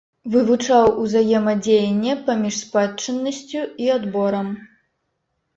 [0.35, 4.47] Вывучаў узаемадзеянне паміж спадчыннасцю і адборам.